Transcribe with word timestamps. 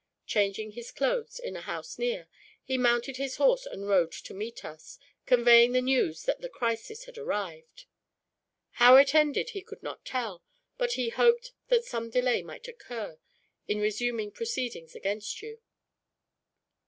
Changing 0.25 0.71
his 0.71 0.91
clothes 0.91 1.37
in 1.37 1.55
a 1.55 1.61
house 1.61 1.99
near, 1.99 2.27
he 2.63 2.75
mounted 2.75 3.17
his 3.17 3.35
horse 3.35 3.67
and 3.67 3.87
rode 3.87 4.11
to 4.11 4.33
meet 4.33 4.65
us, 4.65 4.97
conveying 5.27 5.73
the 5.73 5.79
news 5.81 6.23
that 6.23 6.41
the 6.41 6.49
crisis 6.49 7.03
had 7.03 7.19
arrived. 7.19 7.85
How 8.81 8.95
it 8.95 9.13
ended 9.13 9.51
he 9.51 9.61
could 9.61 9.83
not 9.83 10.03
tell; 10.03 10.43
but 10.79 10.93
he 10.93 11.09
hoped 11.09 11.51
that 11.67 11.85
some 11.85 12.09
delay 12.09 12.41
might 12.41 12.67
occur, 12.67 13.19
in 13.67 13.79
resuming 13.79 14.31
proceedings 14.31 14.95
against 14.95 15.43
you." 15.43 15.59